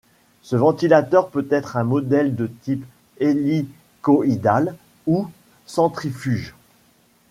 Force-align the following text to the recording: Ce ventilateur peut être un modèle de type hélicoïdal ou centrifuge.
Ce 0.41 0.55
ventilateur 0.55 1.29
peut 1.29 1.45
être 1.51 1.77
un 1.77 1.83
modèle 1.83 2.35
de 2.35 2.47
type 2.63 2.83
hélicoïdal 3.19 4.75
ou 5.05 5.27
centrifuge. 5.67 6.55